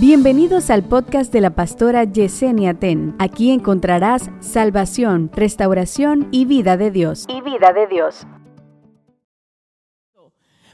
Bienvenidos 0.00 0.70
al 0.70 0.84
podcast 0.84 1.32
de 1.32 1.40
la 1.40 1.56
pastora 1.56 2.04
Yesenia 2.04 2.72
Ten. 2.72 3.16
Aquí 3.18 3.50
encontrarás 3.50 4.30
salvación, 4.38 5.28
restauración 5.34 6.28
y 6.30 6.44
vida 6.44 6.76
de 6.76 6.92
Dios. 6.92 7.26
y 7.28 7.40
vida 7.40 7.72
de 7.72 7.88
Dios. 7.88 8.24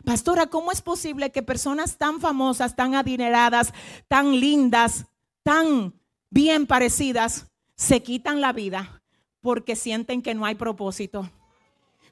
Pastora, 0.05 0.49
¿cómo 0.49 0.73
es 0.73 0.83
posible 0.83 1.33
que 1.33 1.43
personas 1.43 1.97
tan 1.97 2.21
famosas, 2.21 2.77
tan 2.77 2.95
adineradas, 2.95 3.72
tan 4.08 4.38
lindas, 4.38 5.06
tan 5.43 5.95
bien 6.29 6.67
parecidas, 6.67 7.51
se 7.77 8.03
quitan 8.03 8.43
la 8.43 8.53
vida 8.53 9.03
porque 9.41 9.75
sienten 9.75 10.21
que 10.21 10.35
no 10.35 10.45
hay 10.45 10.56
propósito? 10.56 11.31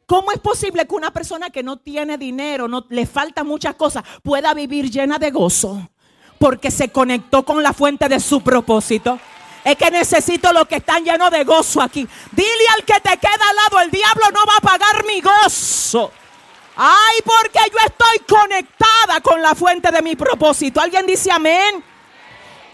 ¿Cómo 0.07 0.33
es 0.33 0.39
posible 0.39 0.87
que 0.87 0.95
una 0.95 1.13
persona 1.13 1.51
que 1.51 1.63
no 1.63 1.77
tiene 1.77 2.17
dinero, 2.17 2.69
no 2.69 2.87
le 2.89 3.05
falta 3.05 3.45
muchas 3.45 3.75
cosas, 3.75 4.03
pueda 4.23 4.55
vivir 4.55 4.91
llena 4.91 5.19
de 5.19 5.31
gozo? 5.31 5.91
Porque 6.43 6.73
se 6.73 6.89
conectó 6.89 7.45
con 7.45 7.63
la 7.63 7.73
fuente 7.73 8.09
de 8.09 8.19
su 8.19 8.41
propósito. 8.43 9.17
Es 9.63 9.77
que 9.77 9.93
necesito 9.93 10.53
los 10.53 10.67
que 10.67 10.79
están 10.79 11.05
llenos 11.05 11.31
de 11.31 11.45
gozo 11.45 11.81
aquí. 11.81 12.05
Dile 12.33 12.67
al 12.77 12.85
que 12.85 12.95
te 12.95 13.17
queda 13.17 13.45
al 13.49 13.57
lado, 13.57 13.81
el 13.85 13.93
diablo 13.93 14.25
no 14.35 14.41
va 14.45 14.57
a 14.57 14.61
pagar 14.61 15.07
mi 15.07 15.21
gozo. 15.21 16.11
Ay, 16.75 17.19
porque 17.25 17.61
yo 17.71 17.79
estoy 17.87 18.27
conectada 18.27 19.21
con 19.23 19.41
la 19.41 19.55
fuente 19.55 19.93
de 19.93 20.03
mi 20.03 20.17
propósito. 20.17 20.81
¿Alguien 20.81 21.07
dice 21.07 21.31
amén? 21.31 21.85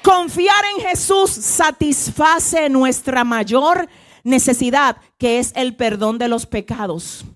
Confiar 0.03 0.65
en 0.75 0.87
Jesús 0.87 1.31
satisface 1.31 2.71
nuestra 2.71 3.23
mayor 3.23 3.87
necesidad, 4.25 4.97
que 5.19 5.41
es 5.41 5.53
el 5.55 5.77
perdón 5.77 6.17
de 6.17 6.29
los 6.29 6.47
pecados. 6.47 7.27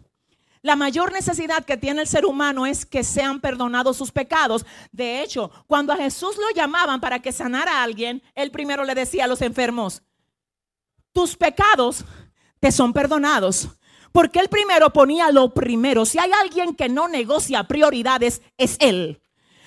La 0.62 0.76
mayor 0.76 1.12
necesidad 1.12 1.64
que 1.64 1.76
tiene 1.76 2.02
el 2.02 2.06
ser 2.06 2.24
humano 2.24 2.66
es 2.66 2.86
que 2.86 3.02
sean 3.02 3.40
perdonados 3.40 3.96
sus 3.96 4.12
pecados. 4.12 4.64
De 4.92 5.20
hecho, 5.20 5.50
cuando 5.66 5.92
a 5.92 5.96
Jesús 5.96 6.36
lo 6.36 6.54
llamaban 6.54 7.00
para 7.00 7.18
que 7.18 7.32
sanara 7.32 7.78
a 7.78 7.82
alguien, 7.82 8.22
él 8.36 8.52
primero 8.52 8.84
le 8.84 8.94
decía 8.94 9.24
a 9.24 9.28
los 9.28 9.42
enfermos, 9.42 10.02
tus 11.12 11.36
pecados 11.36 12.04
te 12.60 12.70
son 12.70 12.92
perdonados. 12.92 13.68
Porque 14.12 14.38
él 14.38 14.48
primero 14.48 14.92
ponía 14.92 15.32
lo 15.32 15.52
primero. 15.52 16.04
Si 16.04 16.18
hay 16.18 16.30
alguien 16.32 16.76
que 16.76 16.88
no 16.88 17.08
negocia 17.08 17.64
prioridades, 17.64 18.40
es 18.56 18.76
él. 18.78 19.20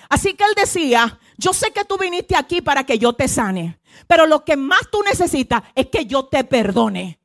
Así 0.07 0.33
que 0.35 0.45
él 0.45 0.53
decía, 0.55 1.19
yo 1.37 1.51
sé 1.53 1.71
que 1.71 1.83
tú 1.83 1.97
viniste 1.97 2.37
aquí 2.37 2.61
para 2.61 2.85
que 2.85 2.97
yo 2.97 3.13
te 3.13 3.27
sane, 3.27 3.79
pero 4.07 4.27
lo 4.27 4.45
que 4.45 4.55
más 4.55 4.81
tú 4.91 5.01
necesitas 5.01 5.63
es 5.73 5.87
que 5.87 6.05
yo 6.05 6.25
te 6.25 6.43
perdone. 6.43 7.19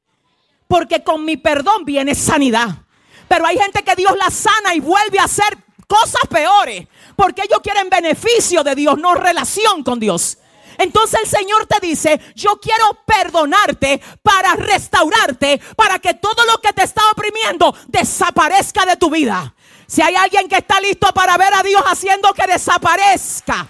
Porque 0.67 1.05
con 1.05 1.25
mi 1.25 1.37
perdón 1.37 1.85
viene 1.85 2.15
sanidad. 2.15 2.87
Pero 3.31 3.47
hay 3.47 3.57
gente 3.57 3.85
que 3.85 3.95
Dios 3.95 4.13
la 4.17 4.29
sana 4.29 4.75
y 4.75 4.81
vuelve 4.81 5.21
a 5.21 5.25
hacer 5.25 5.57
cosas 5.87 6.23
peores. 6.29 6.89
Porque 7.15 7.43
ellos 7.43 7.61
quieren 7.63 7.89
beneficio 7.89 8.65
de 8.65 8.75
Dios, 8.75 8.99
no 8.99 9.15
relación 9.15 9.85
con 9.85 10.01
Dios. 10.01 10.39
Entonces 10.79 11.21
el 11.23 11.29
Señor 11.29 11.65
te 11.67 11.79
dice, 11.79 12.21
yo 12.35 12.59
quiero 12.61 12.93
perdonarte 13.07 14.03
para 14.21 14.55
restaurarte, 14.55 15.61
para 15.77 16.01
que 16.01 16.15
todo 16.15 16.45
lo 16.45 16.61
que 16.61 16.73
te 16.73 16.83
está 16.83 17.03
oprimiendo 17.13 17.73
desaparezca 17.87 18.85
de 18.85 18.97
tu 18.97 19.09
vida. 19.11 19.55
Si 19.87 20.03
hay 20.03 20.17
alguien 20.17 20.49
que 20.49 20.57
está 20.57 20.81
listo 20.81 21.07
para 21.15 21.37
ver 21.37 21.55
a 21.55 21.63
Dios 21.63 21.85
haciendo 21.87 22.35
que 22.35 22.49
desaparezca 22.49 23.69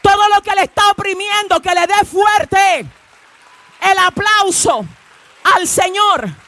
todo 0.00 0.26
lo 0.34 0.40
que 0.40 0.54
le 0.54 0.62
está 0.62 0.90
oprimiendo, 0.90 1.60
que 1.60 1.74
le 1.74 1.86
dé 1.86 2.06
fuerte 2.10 2.86
el 3.82 3.98
aplauso 3.98 4.86
al 5.54 5.68
Señor. 5.68 6.41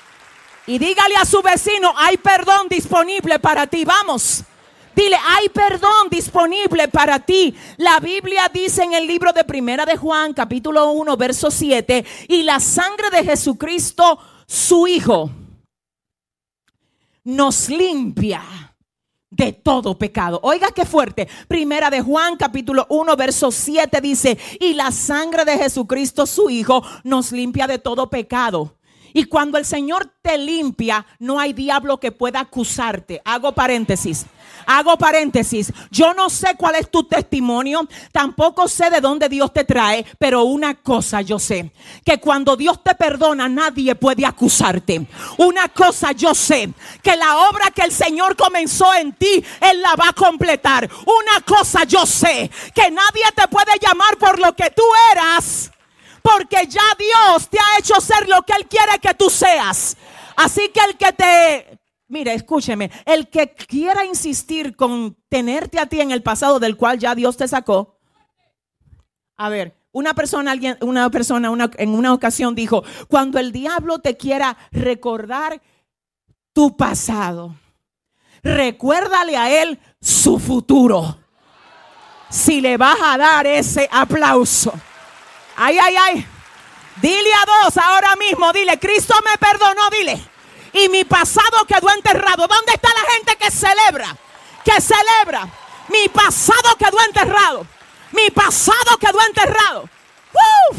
Y 0.66 0.78
dígale 0.78 1.16
a 1.16 1.24
su 1.24 1.42
vecino, 1.42 1.92
hay 1.96 2.16
perdón 2.16 2.68
disponible 2.68 3.38
para 3.38 3.66
ti. 3.66 3.84
Vamos. 3.84 4.44
Dile, 4.94 5.16
hay 5.16 5.48
perdón 5.48 6.08
disponible 6.08 6.88
para 6.88 7.18
ti. 7.18 7.54
La 7.76 7.98
Biblia 7.98 8.48
dice 8.52 8.84
en 8.84 8.94
el 8.94 9.06
libro 9.06 9.32
de 9.32 9.44
Primera 9.44 9.84
de 9.84 9.96
Juan, 9.96 10.32
capítulo 10.32 10.92
1, 10.92 11.16
verso 11.16 11.50
7, 11.50 12.04
y 12.28 12.44
la 12.44 12.60
sangre 12.60 13.10
de 13.10 13.24
Jesucristo, 13.24 14.18
su 14.46 14.86
Hijo, 14.86 15.30
nos 17.24 17.68
limpia 17.68 18.42
de 19.30 19.52
todo 19.52 19.98
pecado. 19.98 20.38
Oiga 20.44 20.70
qué 20.70 20.84
fuerte. 20.84 21.28
Primera 21.48 21.90
de 21.90 22.00
Juan 22.00 22.36
capítulo 22.36 22.86
1 22.88 23.16
verso 23.16 23.50
7 23.50 24.00
dice, 24.00 24.38
y 24.60 24.74
la 24.74 24.92
sangre 24.92 25.44
de 25.44 25.58
Jesucristo 25.58 26.24
su 26.26 26.50
Hijo 26.50 26.84
nos 27.02 27.32
limpia 27.32 27.66
de 27.66 27.78
todo 27.78 28.08
pecado. 28.08 28.76
Y 29.14 29.24
cuando 29.24 29.56
el 29.58 29.64
Señor 29.64 30.12
te 30.20 30.36
limpia, 30.36 31.06
no 31.20 31.38
hay 31.38 31.52
diablo 31.52 31.98
que 31.98 32.12
pueda 32.12 32.40
acusarte. 32.40 33.22
Hago 33.24 33.52
paréntesis. 33.52 34.26
Hago 34.66 34.98
paréntesis. 34.98 35.72
Yo 35.90 36.14
no 36.14 36.28
sé 36.28 36.56
cuál 36.56 36.74
es 36.74 36.90
tu 36.90 37.04
testimonio, 37.04 37.88
tampoco 38.12 38.66
sé 38.66 38.90
de 38.90 39.00
dónde 39.00 39.28
Dios 39.28 39.52
te 39.52 39.64
trae, 39.64 40.04
pero 40.18 40.42
una 40.44 40.74
cosa 40.74 41.20
yo 41.20 41.38
sé, 41.38 41.72
que 42.04 42.18
cuando 42.18 42.56
Dios 42.56 42.82
te 42.82 42.94
perdona 42.94 43.48
nadie 43.48 43.94
puede 43.94 44.26
acusarte. 44.26 45.06
Una 45.38 45.68
cosa 45.68 46.12
yo 46.12 46.34
sé, 46.34 46.72
que 47.02 47.16
la 47.16 47.48
obra 47.50 47.70
que 47.70 47.82
el 47.82 47.92
Señor 47.92 48.36
comenzó 48.36 48.92
en 48.94 49.12
ti, 49.12 49.44
Él 49.60 49.80
la 49.80 49.94
va 49.94 50.08
a 50.08 50.12
completar. 50.12 50.88
Una 51.06 51.40
cosa 51.44 51.84
yo 51.84 52.04
sé, 52.04 52.50
que 52.74 52.90
nadie 52.90 53.24
te 53.34 53.46
puede 53.48 53.78
llamar 53.80 54.16
por 54.18 54.38
lo 54.40 54.54
que 54.56 54.70
tú 54.70 54.82
eras. 55.12 55.70
Porque 56.26 56.66
ya 56.66 56.80
Dios 56.98 57.50
te 57.50 57.58
ha 57.58 57.78
hecho 57.78 58.00
ser 58.00 58.26
lo 58.28 58.40
que 58.42 58.54
Él 58.54 58.66
quiere 58.66 58.98
que 58.98 59.12
tú 59.12 59.28
seas. 59.28 59.94
Así 60.36 60.70
que 60.70 60.80
el 60.80 60.96
que 60.96 61.12
te, 61.12 61.78
mire, 62.08 62.32
escúcheme, 62.32 62.90
el 63.04 63.28
que 63.28 63.52
quiera 63.54 64.06
insistir 64.06 64.74
con 64.74 65.14
tenerte 65.28 65.78
a 65.78 65.84
ti 65.86 66.00
en 66.00 66.12
el 66.12 66.22
pasado 66.22 66.58
del 66.58 66.78
cual 66.78 66.98
ya 66.98 67.14
Dios 67.14 67.36
te 67.36 67.46
sacó. 67.46 67.98
A 69.36 69.50
ver, 69.50 69.76
una 69.92 70.14
persona, 70.14 70.50
alguien, 70.52 70.78
una 70.80 71.10
persona 71.10 71.50
una- 71.50 71.70
en 71.76 71.90
una 71.90 72.14
ocasión 72.14 72.54
dijo, 72.54 72.82
cuando 73.08 73.38
el 73.38 73.52
diablo 73.52 73.98
te 73.98 74.16
quiera 74.16 74.56
recordar 74.72 75.60
tu 76.54 76.74
pasado, 76.74 77.54
recuérdale 78.42 79.36
a 79.36 79.62
él 79.62 79.78
su 80.00 80.38
futuro. 80.38 81.18
Si 82.30 82.62
le 82.62 82.78
vas 82.78 82.96
a 83.02 83.18
dar 83.18 83.46
ese 83.46 83.88
aplauso. 83.92 84.72
Ay, 85.56 85.78
ay, 85.78 85.96
ay. 85.96 86.26
Dile 86.96 87.30
a 87.34 87.64
dos 87.64 87.76
ahora 87.76 88.14
mismo, 88.16 88.52
dile, 88.52 88.78
Cristo 88.78 89.14
me 89.24 89.36
perdonó, 89.38 89.90
dile. 89.90 90.20
Y 90.72 90.88
mi 90.88 91.04
pasado 91.04 91.64
quedó 91.66 91.90
enterrado. 91.90 92.46
¿Dónde 92.46 92.72
está 92.72 92.88
la 92.88 93.12
gente 93.12 93.36
que 93.36 93.50
celebra? 93.50 94.16
Que 94.64 94.80
celebra. 94.80 95.48
Mi 95.88 96.08
pasado 96.08 96.76
quedó 96.76 97.00
enterrado. 97.02 97.66
Mi 98.10 98.30
pasado 98.30 98.98
quedó 98.98 99.20
enterrado. 99.22 99.88
¡Uf! 100.32 100.78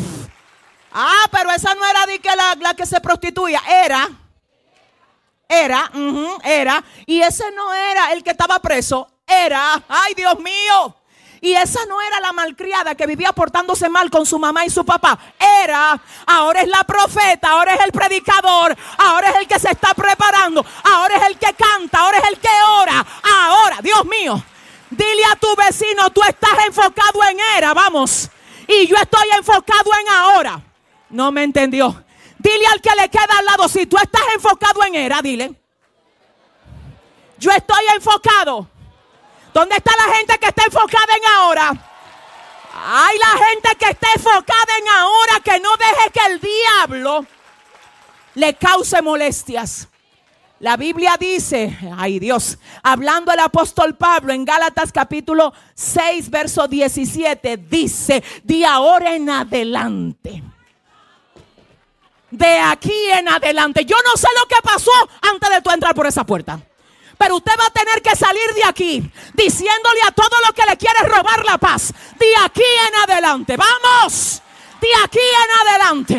Ah, 0.92 1.28
pero 1.32 1.52
esa 1.52 1.74
no 1.76 1.86
era 1.86 2.06
de 2.06 2.20
que 2.20 2.30
la, 2.36 2.74
que 2.74 2.86
se 2.86 3.00
prostituía. 3.00 3.62
Era. 3.68 4.10
Era, 5.48 5.92
era. 6.44 6.84
Y 7.06 7.22
ese 7.22 7.52
no 7.52 7.74
era 7.74 8.12
el 8.14 8.24
que 8.24 8.32
estaba 8.32 8.60
preso. 8.60 9.08
Era. 9.28 9.82
Ay, 9.88 10.14
Dios 10.14 10.40
mío. 10.40 10.96
Y 11.42 11.54
esa 11.54 11.86
no 11.86 12.02
era 12.02 12.20
la 12.20 12.34
malcriada 12.34 12.96
que 12.96 13.06
vivía 13.06 13.34
portándose 13.34 13.90
mal 13.90 14.10
con 14.10 14.26
su 14.26 14.40
mamá 14.40 14.66
y 14.66 14.70
su 14.70 14.86
papá. 14.86 15.18
Era, 15.64 16.00
ahora 16.26 16.62
es 16.62 16.68
la 16.68 16.84
profeta, 16.84 17.50
ahora 17.50 17.76
es 17.76 17.82
el 17.82 17.92
predicador, 17.92 18.76
ahora 18.98 19.30
es 19.30 19.36
el 19.38 19.48
que 19.48 19.60
se 19.60 19.72
está 19.72 19.94
preparando, 19.94 20.66
ahora 20.84 21.18
es 21.18 21.28
el 21.28 21.38
que 21.38 21.54
canta, 21.54 22.00
ahora 22.00 22.18
es 22.18 22.30
el 22.30 22.40
que 22.40 22.50
ora. 22.82 23.06
Ahora, 23.24 23.80
Dios 23.82 24.06
mío, 24.06 24.42
dile 24.90 25.26
a 25.32 25.36
tu 25.36 25.54
vecino, 25.56 26.10
tú 26.10 26.22
estás 26.28 26.66
enfocado 26.66 27.24
en 27.30 27.38
era, 27.58 27.74
vamos. 27.74 28.30
Y 28.68 28.88
yo 28.88 28.96
estoy 28.96 29.28
enfocado 29.38 29.92
en 30.02 30.10
ahora. 30.10 30.62
No 31.10 31.32
me 31.32 31.44
entendió. 31.44 32.04
Dile 32.40 32.68
al 32.68 32.82
que 32.82 32.92
le 33.00 33.10
queda 33.10 33.38
al 33.40 33.46
lado, 33.46 33.68
si 33.68 33.86
tú 33.86 33.98
estás 33.98 34.24
enfocado 34.34 34.84
en 34.84 34.96
era, 34.96 35.22
dile. 35.22 35.54
Yo 37.38 37.52
estoy 37.52 37.84
enfocado. 37.96 38.68
¿Dónde 39.56 39.78
está 39.78 39.92
la 39.96 40.14
gente 40.16 40.38
que 40.38 40.48
está 40.48 40.66
enfocada 40.66 41.16
en 41.16 41.26
ahora? 41.34 41.74
Hay 42.74 43.18
la 43.20 43.46
gente 43.46 43.70
que 43.80 43.90
está 43.90 44.08
enfocada 44.14 44.78
en 44.78 44.88
ahora 44.90 45.40
que 45.42 45.60
no 45.62 45.70
deje 45.78 46.12
que 46.12 46.34
el 46.34 46.42
diablo 46.42 47.26
le 48.34 48.54
cause 48.56 49.02
molestias. 49.02 49.88
La 50.60 50.76
Biblia 50.76 51.16
dice, 51.18 51.78
ay 51.98 52.20
Dios, 52.20 52.60
hablando 52.84 53.32
el 53.32 53.40
apóstol 53.40 53.96
Pablo 53.96 54.34
en 54.34 54.44
Gálatas 54.44 54.92
capítulo 54.92 55.54
6, 55.74 56.30
verso 56.30 56.68
17, 56.68 57.56
dice, 57.56 58.22
de 58.44 58.66
ahora 58.66 59.16
en 59.16 59.30
adelante. 59.30 60.44
De 62.30 62.60
aquí 62.60 63.10
en 63.10 63.30
adelante. 63.30 63.86
Yo 63.86 63.96
no 64.04 64.18
sé 64.18 64.28
lo 64.38 64.48
que 64.50 64.62
pasó 64.62 64.92
antes 65.22 65.50
de 65.50 65.62
tú 65.62 65.72
entrar 65.72 65.96
por 65.96 66.08
esa 66.08 66.26
puerta. 66.26 66.60
Pero 67.18 67.38
usted 67.38 67.54
va 67.60 67.68
a 67.68 67.70
tener 67.70 68.02
que 68.02 68.16
salir 68.16 68.54
de 68.54 68.64
aquí 68.66 69.12
diciéndole 69.34 70.02
a 70.08 70.12
todo 70.12 70.38
lo 70.46 70.54
que 70.54 70.64
le 70.70 70.78
quiere 70.78 71.00
robar 71.04 71.46
la 71.46 71.58
paz. 71.58 71.94
De 72.18 72.28
aquí 72.44 72.64
en 72.88 73.10
adelante. 73.10 73.58
Vamos. 73.58 74.42
De 74.82 74.88
aquí 75.04 75.20
en 75.20 75.68
adelante. 75.68 76.16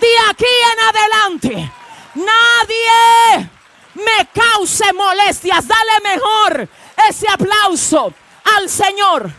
De 0.00 0.08
aquí 0.30 0.44
en 0.72 0.80
adelante. 0.80 1.72
Nadie 2.14 3.50
me 3.94 4.28
cause 4.32 4.92
molestias. 4.92 5.66
Dale 5.66 6.14
mejor 6.14 6.68
ese 7.08 7.28
aplauso 7.28 8.12
al 8.56 8.68
Señor. 8.68 9.30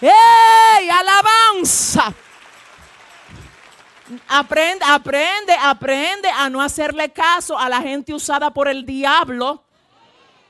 ¡Ey! 0.00 0.88
¡Alabanza! 0.90 2.12
Aprende, 4.28 4.84
aprende, 4.86 5.52
aprende 5.60 6.30
a 6.30 6.48
no 6.48 6.62
hacerle 6.62 7.10
caso 7.10 7.58
a 7.58 7.68
la 7.68 7.82
gente 7.82 8.14
usada 8.14 8.50
por 8.50 8.68
el 8.68 8.86
diablo 8.86 9.64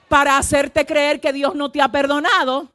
para 0.08 0.36
hacerte 0.36 0.86
creer 0.86 1.20
que 1.20 1.32
Dios 1.32 1.54
no 1.54 1.70
te 1.70 1.80
ha 1.80 1.88
perdonado. 1.88 2.72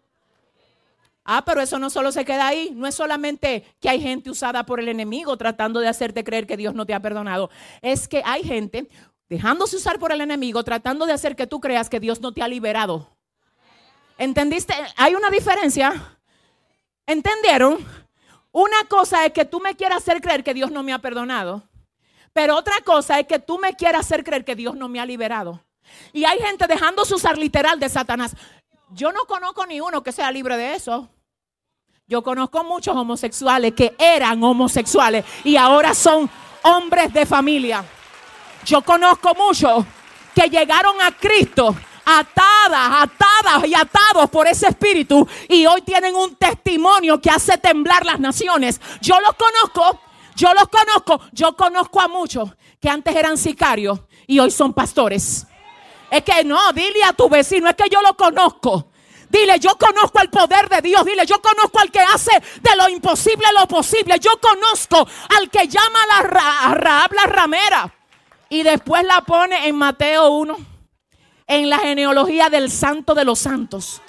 Ah, 1.26 1.44
pero 1.46 1.62
eso 1.62 1.80
no 1.80 1.90
solo 1.90 2.12
se 2.12 2.26
queda 2.26 2.48
ahí. 2.48 2.72
No 2.76 2.86
es 2.86 2.96
solamente 2.96 3.64
que 3.80 3.90
hay 3.90 4.02
gente 4.02 4.30
usada 4.30 4.66
por 4.66 4.80
el 4.80 4.90
enemigo 4.90 5.38
tratando 5.38 5.80
de 5.80 5.88
hacerte 5.88 6.24
creer 6.24 6.46
que 6.46 6.58
Dios 6.58 6.74
no 6.74 6.86
te 6.86 6.94
ha 6.94 7.00
perdonado. 7.00 7.50
Es 7.82 8.08
que 8.08 8.22
hay 8.26 8.44
gente 8.44 8.90
dejándose 9.30 9.78
usar 9.78 10.00
por 10.00 10.12
el 10.12 10.22
enemigo 10.22 10.64
tratando 10.64 11.06
de 11.06 11.14
hacer 11.14 11.36
que 11.36 11.48
tú 11.48 11.60
creas 11.60 11.90
que 11.90 12.00
Dios 12.00 12.20
no 12.20 12.34
te 12.34 12.42
ha 12.42 12.48
liberado. 12.48 13.16
¿Entendiste? 14.18 14.74
Hay 14.98 15.16
una 15.16 15.30
diferencia. 15.30 16.20
¿Entendieron? 17.06 17.86
Una 18.52 18.84
cosa 18.88 19.26
es 19.26 19.34
que 19.34 19.46
tú 19.46 19.60
me 19.60 19.76
quieras 19.76 20.00
hacer 20.00 20.22
creer 20.22 20.44
que 20.44 20.54
Dios 20.54 20.72
no 20.72 20.84
me 20.84 20.94
ha 20.94 21.00
perdonado. 21.00 21.64
Pero 22.34 22.58
otra 22.58 22.82
cosa 22.82 23.20
es 23.20 23.28
que 23.28 23.40
tú 23.40 23.58
me 23.60 23.76
quieras 23.76 24.02
hacer 24.02 24.24
creer 24.24 24.44
que 24.44 24.56
Dios 24.56 24.76
no 24.76 24.90
me 24.90 25.00
ha 25.00 25.06
liberado. 25.06 25.64
Y 26.12 26.26
hay 26.26 26.40
gente 26.40 26.68
dejándose 26.68 27.16
usar 27.16 27.38
literal 27.38 27.80
de 27.80 27.90
Satanás. 27.90 28.36
Yo 28.92 29.12
no 29.12 29.26
conozco 29.26 29.66
ni 29.66 29.82
uno 29.82 30.04
que 30.04 30.12
sea 30.12 30.32
libre 30.32 30.58
de 30.58 30.76
eso. 30.76 31.10
Yo 32.06 32.22
conozco 32.22 32.64
muchos 32.64 32.96
homosexuales 32.96 33.74
que 33.74 33.96
eran 33.98 34.44
homosexuales 34.44 35.26
y 35.44 35.56
ahora 35.56 35.96
son 35.96 36.30
hombres 36.64 37.14
de 37.14 37.26
familia. 37.26 37.84
Yo 38.66 38.82
conozco 38.82 39.34
muchos 39.36 39.86
que 40.36 40.50
llegaron 40.50 41.00
a 41.02 41.12
Cristo 41.12 41.76
atadas, 42.06 43.04
atadas 43.04 43.68
y 43.68 43.74
atados 43.74 44.30
por 44.30 44.48
ese 44.48 44.68
espíritu 44.68 45.28
y 45.48 45.66
hoy 45.66 45.82
tienen 45.82 46.16
un 46.16 46.36
testimonio 46.36 47.20
que 47.22 47.30
hace 47.30 47.58
temblar 47.58 48.06
las 48.06 48.20
naciones. 48.20 48.80
Yo 49.02 49.20
los 49.22 49.36
conozco, 49.36 50.02
yo 50.36 50.54
los 50.54 50.68
conozco, 50.68 51.22
yo 51.32 51.56
conozco 51.56 52.02
a 52.02 52.08
muchos 52.08 52.50
que 52.80 52.90
antes 52.90 53.16
eran 53.16 53.38
sicarios 53.38 54.00
y 54.28 54.40
hoy 54.40 54.52
son 54.52 54.74
pastores. 54.74 55.48
Es 56.14 56.22
que 56.22 56.44
no, 56.44 56.72
dile 56.74 57.04
a 57.06 57.14
tu 57.14 57.28
vecino, 57.28 57.68
es 57.68 57.76
que 57.76 57.90
yo 57.90 58.00
lo 58.04 58.16
conozco. 58.16 58.92
Dile, 59.32 59.58
yo 59.58 59.76
conozco 59.80 60.22
el 60.22 60.30
poder 60.30 60.70
de 60.70 60.80
Dios. 60.80 61.04
Dile, 61.04 61.26
yo 61.26 61.42
conozco 61.42 61.80
al 61.80 61.90
que 61.90 62.02
hace 62.02 62.40
de 62.62 62.76
lo 62.78 62.88
imposible 62.88 63.48
lo 63.60 63.68
posible. 63.68 64.20
Yo 64.20 64.30
conozco 64.40 65.08
al 65.36 65.50
que 65.50 65.68
llama 65.68 66.04
a 66.04 66.22
la 66.22 66.76
ra 66.76 67.10
la 67.10 67.24
ramera. 67.26 67.96
Y 68.48 68.62
después 68.62 69.04
la 69.06 69.22
pone 69.22 69.68
en 69.68 69.76
Mateo 69.76 70.30
1, 70.34 70.56
en 71.48 71.68
la 71.68 71.80
genealogía 71.80 72.50
del 72.50 72.70
santo 72.70 73.16
de 73.16 73.26
los 73.26 73.40
santos. 73.40 74.00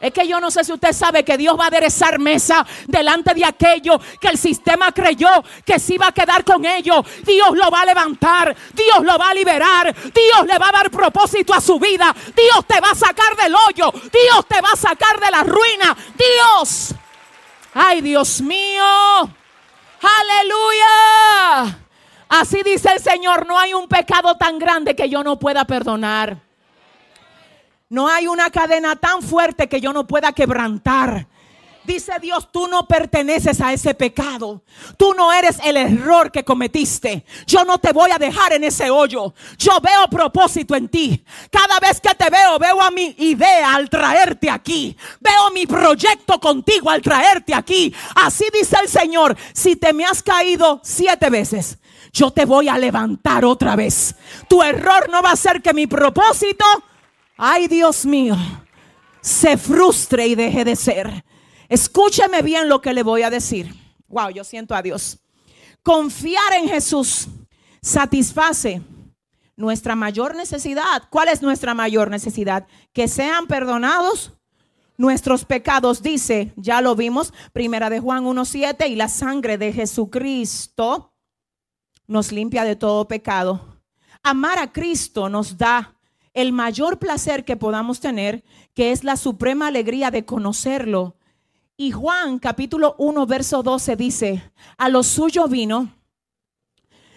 Es 0.00 0.12
que 0.12 0.28
yo 0.28 0.40
no 0.40 0.50
sé 0.50 0.62
si 0.62 0.72
usted 0.72 0.92
sabe 0.92 1.24
que 1.24 1.38
Dios 1.38 1.58
va 1.58 1.64
a 1.64 1.68
aderezar 1.68 2.18
mesa 2.18 2.66
delante 2.86 3.32
de 3.32 3.44
aquello 3.44 3.98
que 4.20 4.28
el 4.28 4.36
sistema 4.36 4.92
creyó 4.92 5.28
que 5.64 5.78
se 5.78 5.94
iba 5.94 6.08
a 6.08 6.12
quedar 6.12 6.44
con 6.44 6.64
ellos. 6.66 7.04
Dios 7.24 7.52
lo 7.52 7.70
va 7.70 7.80
a 7.80 7.86
levantar, 7.86 8.54
Dios 8.74 9.02
lo 9.02 9.16
va 9.18 9.30
a 9.30 9.34
liberar, 9.34 9.94
Dios 9.94 10.46
le 10.46 10.58
va 10.58 10.68
a 10.68 10.72
dar 10.72 10.90
propósito 10.90 11.54
a 11.54 11.60
su 11.60 11.78
vida, 11.78 12.14
Dios 12.34 12.66
te 12.66 12.78
va 12.80 12.90
a 12.90 12.94
sacar 12.94 13.36
del 13.36 13.54
hoyo, 13.54 13.90
Dios 13.92 14.46
te 14.46 14.60
va 14.60 14.72
a 14.72 14.76
sacar 14.76 15.18
de 15.18 15.30
la 15.30 15.42
ruina, 15.42 15.96
Dios. 16.14 16.94
Ay, 17.72 18.02
Dios 18.02 18.40
mío. 18.42 18.84
Aleluya. 20.02 21.78
Así 22.28 22.62
dice 22.62 22.90
el 22.92 23.00
Señor, 23.00 23.46
no 23.46 23.58
hay 23.58 23.72
un 23.72 23.88
pecado 23.88 24.36
tan 24.36 24.58
grande 24.58 24.94
que 24.94 25.08
yo 25.08 25.22
no 25.22 25.38
pueda 25.38 25.64
perdonar. 25.64 26.45
No 27.88 28.08
hay 28.08 28.26
una 28.26 28.50
cadena 28.50 28.96
tan 28.96 29.22
fuerte 29.22 29.68
que 29.68 29.80
yo 29.80 29.92
no 29.92 30.06
pueda 30.06 30.32
quebrantar. 30.32 31.28
Dice 31.84 32.14
Dios, 32.20 32.50
tú 32.50 32.66
no 32.66 32.88
perteneces 32.88 33.60
a 33.60 33.72
ese 33.72 33.94
pecado. 33.94 34.64
Tú 34.96 35.14
no 35.14 35.32
eres 35.32 35.58
el 35.64 35.76
error 35.76 36.32
que 36.32 36.44
cometiste. 36.44 37.24
Yo 37.46 37.64
no 37.64 37.78
te 37.78 37.92
voy 37.92 38.10
a 38.10 38.18
dejar 38.18 38.54
en 38.54 38.64
ese 38.64 38.90
hoyo. 38.90 39.32
Yo 39.56 39.80
veo 39.80 40.08
propósito 40.10 40.74
en 40.74 40.88
ti. 40.88 41.24
Cada 41.48 41.78
vez 41.78 42.00
que 42.00 42.12
te 42.16 42.28
veo, 42.28 42.58
veo 42.58 42.82
a 42.82 42.90
mi 42.90 43.14
idea 43.18 43.76
al 43.76 43.88
traerte 43.88 44.50
aquí. 44.50 44.96
Veo 45.20 45.52
mi 45.54 45.64
proyecto 45.64 46.40
contigo 46.40 46.90
al 46.90 47.02
traerte 47.02 47.54
aquí. 47.54 47.94
Así 48.16 48.46
dice 48.52 48.76
el 48.82 48.88
Señor, 48.88 49.36
si 49.52 49.76
te 49.76 49.92
me 49.92 50.04
has 50.04 50.24
caído 50.24 50.80
siete 50.82 51.30
veces, 51.30 51.78
yo 52.12 52.32
te 52.32 52.46
voy 52.46 52.68
a 52.68 52.78
levantar 52.78 53.44
otra 53.44 53.76
vez. 53.76 54.16
Tu 54.48 54.60
error 54.60 55.08
no 55.08 55.22
va 55.22 55.30
a 55.30 55.36
ser 55.36 55.62
que 55.62 55.72
mi 55.72 55.86
propósito 55.86 56.64
ay 57.36 57.68
Dios 57.68 58.04
mío, 58.06 58.36
se 59.20 59.56
frustre 59.56 60.26
y 60.26 60.34
deje 60.34 60.64
de 60.64 60.76
ser. 60.76 61.24
Escúcheme 61.68 62.42
bien 62.42 62.68
lo 62.68 62.80
que 62.80 62.92
le 62.92 63.02
voy 63.02 63.22
a 63.22 63.30
decir. 63.30 63.74
Wow, 64.08 64.30
yo 64.30 64.44
siento 64.44 64.74
a 64.74 64.82
Dios. 64.82 65.18
Confiar 65.82 66.52
en 66.54 66.68
Jesús 66.68 67.28
satisface 67.80 68.82
nuestra 69.56 69.96
mayor 69.96 70.36
necesidad. 70.36 71.04
¿Cuál 71.10 71.28
es 71.28 71.42
nuestra 71.42 71.74
mayor 71.74 72.10
necesidad? 72.10 72.66
Que 72.92 73.08
sean 73.08 73.46
perdonados 73.46 74.32
nuestros 74.96 75.44
pecados. 75.44 76.02
Dice, 76.02 76.52
ya 76.56 76.80
lo 76.80 76.94
vimos, 76.94 77.32
primera 77.52 77.90
de 77.90 78.00
Juan 78.00 78.24
1.7, 78.24 78.88
y 78.88 78.96
la 78.96 79.08
sangre 79.08 79.58
de 79.58 79.72
Jesucristo 79.72 81.14
nos 82.06 82.32
limpia 82.32 82.64
de 82.64 82.76
todo 82.76 83.08
pecado. 83.08 83.82
Amar 84.22 84.58
a 84.58 84.72
Cristo 84.72 85.28
nos 85.28 85.56
da 85.56 85.95
el 86.36 86.52
mayor 86.52 86.98
placer 86.98 87.46
que 87.46 87.56
podamos 87.56 87.98
tener, 87.98 88.44
que 88.74 88.92
es 88.92 89.04
la 89.04 89.16
suprema 89.16 89.68
alegría 89.68 90.10
de 90.10 90.26
conocerlo. 90.26 91.16
Y 91.78 91.92
Juan 91.92 92.38
capítulo 92.38 92.94
1, 92.98 93.26
verso 93.26 93.62
12 93.62 93.96
dice, 93.96 94.52
a 94.76 94.90
los 94.90 95.06
suyos 95.06 95.48
vino, 95.48 95.94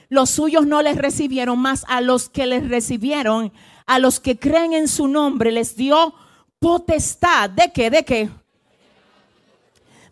los 0.07 0.29
suyos 0.29 0.65
no 0.65 0.81
les 0.81 0.95
recibieron 0.97 1.59
más, 1.59 1.83
a 1.89 1.99
los 1.99 2.29
que 2.29 2.45
les 2.47 2.69
recibieron, 2.69 3.51
a 3.85 3.99
los 3.99 4.21
que 4.21 4.39
creen 4.39 4.71
en 4.71 4.87
su 4.87 5.09
nombre, 5.09 5.51
les 5.51 5.75
dio 5.75 6.13
potestad. 6.59 7.49
¿De 7.49 7.73
qué? 7.73 7.89
¿De 7.89 8.05
qué? 8.05 8.29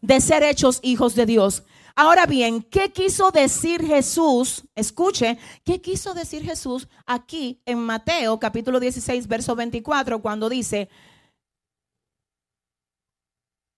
De 0.01 0.19
ser 0.19 0.43
hechos 0.43 0.79
hijos 0.83 1.15
de 1.15 1.25
Dios. 1.25 1.63
Ahora 1.99 2.27
bien, 2.27 2.61
¿qué 2.61 2.91
quiso 2.91 3.31
decir 3.31 3.83
Jesús? 3.83 4.63
Escuche, 4.75 5.39
¿qué 5.65 5.81
quiso 5.81 6.13
decir 6.13 6.43
Jesús 6.43 6.87
aquí 7.07 7.59
en 7.65 7.79
Mateo 7.79 8.39
capítulo 8.39 8.79
16, 8.79 9.27
verso 9.27 9.55
24, 9.55 10.21
cuando 10.21 10.47
dice, 10.47 10.89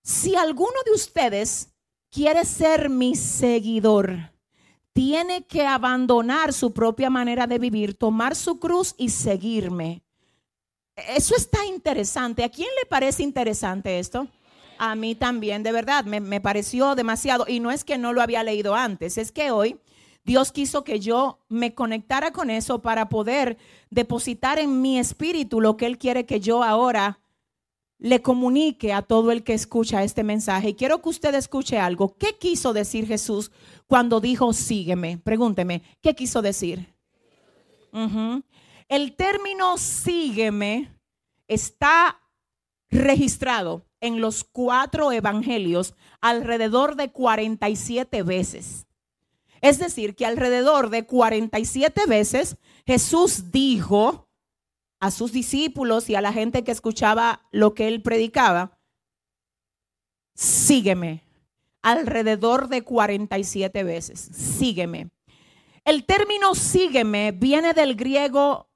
si 0.04 0.36
alguno 0.36 0.75
de 0.86 0.92
ustedes 0.92 1.69
quiere 2.12 2.44
ser 2.44 2.89
mi 2.89 3.15
seguidor, 3.15 4.34
tiene 4.91 5.46
que 5.46 5.65
abandonar 5.65 6.51
su 6.51 6.74
propia 6.74 7.10
manera 7.10 7.48
de 7.48 7.58
vivir, 7.58 7.98
tomar 7.98 8.36
su 8.36 8.60
cruz 8.60 8.96
y 8.98 9.12
seguirme. 9.12 10.03
Eso 10.98 11.38
está 11.38 11.65
interesante. 11.65 12.44
¿A 12.44 12.50
quién 12.50 12.67
le 12.82 12.86
parece 12.86 13.24
interesante 13.24 13.98
esto? 13.98 14.27
A 14.81 14.95
mí 14.95 15.13
también, 15.13 15.62
de 15.62 15.74
verdad, 15.74 16.05
me, 16.05 16.39
pareció 16.39 16.95
demasiado. 16.95 17.43
Y 17.50 17.59
no 17.59 17.69
es 17.69 17.83
que 17.83 17.98
no 17.98 18.13
lo 18.13 18.21
había 18.21 18.43
leído 18.43 18.75
antes, 18.75 19.17
es 19.17 19.33
que 19.33 19.51
hoy 19.51 19.77
Dios 20.24 20.53
quiso 20.53 20.86
que 20.86 21.01
yo 21.01 21.39
me 21.50 21.75
conectara 21.75 22.31
con 22.31 22.50
eso 22.50 22.81
para 22.81 23.09
poder 23.09 23.57
depositar 23.89 24.57
en 24.57 24.81
mi 24.81 24.98
espíritu 24.98 25.59
lo 25.59 25.75
que 25.75 25.86
Él 25.86 25.98
quiere 25.98 26.25
que 26.25 26.39
yo 26.39 26.63
ahora 26.63 27.19
le 27.98 28.21
comunique 28.21 28.93
a 28.93 29.01
todo 29.01 29.33
el 29.33 29.43
que 29.43 29.53
escucha 29.53 30.01
este 30.01 30.24
mensaje. 30.24 30.69
Y 30.69 30.75
quiero 30.75 31.01
que 31.01 31.09
usted 31.09 31.36
escuche 31.36 31.77
algo. 31.77 32.15
¿Qué 32.17 32.38
quiso 32.38 32.71
decir 32.71 33.05
Jesús 33.05 33.51
cuando 33.86 34.21
dijo 34.21 34.53
sígueme? 34.53 35.17
Pregúnteme, 35.17 35.83
¿qué 36.01 36.15
quiso 36.15 36.41
decir? 36.41 36.95
El 38.88 39.15
término 39.17 39.77
sígueme 39.77 40.89
está 41.50 42.17
registrado 42.89 43.88
en 44.01 44.22
los 44.22 44.44
cuatro 44.44 45.12
evangelios 45.12 45.94
alrededor 46.22 46.96
de 46.96 47.12
47 47.12 48.24
veces. 48.24 48.88
Es 49.62 49.77
decir, 49.77 50.15
que 50.15 50.25
alrededor 50.25 50.89
de 50.89 51.06
47 51.06 52.06
veces 52.08 52.58
Jesús 52.86 53.51
dijo 53.51 54.29
a 55.00 55.12
sus 55.12 55.32
discípulos 55.32 56.10
y 56.10 56.15
a 56.15 56.22
la 56.22 56.34
gente 56.34 56.63
que 56.63 56.72
escuchaba 56.72 57.48
lo 57.51 57.74
que 57.74 57.88
él 57.88 58.01
predicaba, 58.01 58.77
sígueme. 60.36 61.24
Alrededor 61.82 62.68
de 62.68 62.84
47 62.84 63.84
veces, 63.84 64.20
sígueme. 64.20 65.10
El 65.86 66.06
término 66.06 66.53
sígueme 66.53 67.32
viene 67.32 67.74
del 67.74 67.96
griego 67.96 68.70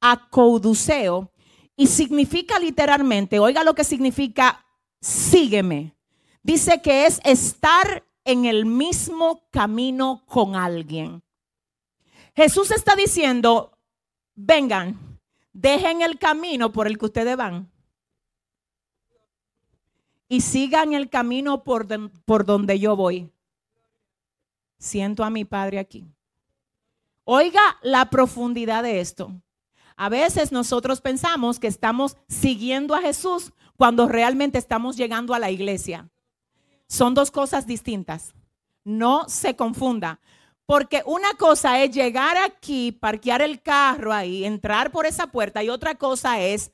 acouduceo, 0.00 1.32
y 1.80 1.86
significa 1.86 2.58
literalmente, 2.58 3.38
oiga 3.38 3.64
lo 3.64 3.74
que 3.74 3.84
significa, 3.84 4.66
sígueme. 5.00 5.96
Dice 6.42 6.82
que 6.82 7.06
es 7.06 7.22
estar 7.24 8.04
en 8.22 8.44
el 8.44 8.66
mismo 8.66 9.48
camino 9.50 10.22
con 10.26 10.56
alguien. 10.56 11.22
Jesús 12.36 12.70
está 12.70 12.94
diciendo, 12.96 13.78
vengan, 14.34 15.18
dejen 15.54 16.02
el 16.02 16.18
camino 16.18 16.70
por 16.70 16.86
el 16.86 16.98
que 16.98 17.06
ustedes 17.06 17.34
van 17.34 17.72
y 20.28 20.42
sigan 20.42 20.92
el 20.92 21.08
camino 21.08 21.64
por, 21.64 21.86
por 22.26 22.44
donde 22.44 22.78
yo 22.78 22.94
voy. 22.94 23.32
Siento 24.76 25.24
a 25.24 25.30
mi 25.30 25.46
Padre 25.46 25.78
aquí. 25.78 26.04
Oiga 27.24 27.62
la 27.80 28.10
profundidad 28.10 28.82
de 28.82 29.00
esto. 29.00 29.32
A 30.00 30.08
veces 30.08 30.50
nosotros 30.50 31.02
pensamos 31.02 31.60
que 31.60 31.66
estamos 31.66 32.16
siguiendo 32.26 32.94
a 32.94 33.02
Jesús 33.02 33.52
cuando 33.76 34.08
realmente 34.08 34.56
estamos 34.56 34.96
llegando 34.96 35.34
a 35.34 35.38
la 35.38 35.50
iglesia. 35.50 36.08
Son 36.88 37.12
dos 37.12 37.30
cosas 37.30 37.66
distintas. 37.66 38.32
No 38.82 39.28
se 39.28 39.56
confunda. 39.56 40.18
Porque 40.64 41.02
una 41.04 41.34
cosa 41.34 41.82
es 41.82 41.90
llegar 41.94 42.38
aquí, 42.38 42.92
parquear 42.92 43.42
el 43.42 43.60
carro 43.60 44.14
ahí, 44.14 44.46
entrar 44.46 44.90
por 44.90 45.04
esa 45.04 45.26
puerta 45.26 45.62
y 45.62 45.68
otra 45.68 45.94
cosa 45.96 46.40
es 46.40 46.72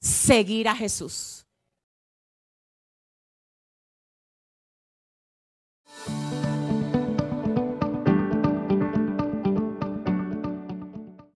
seguir 0.00 0.68
a 0.68 0.76
Jesús. 0.76 1.37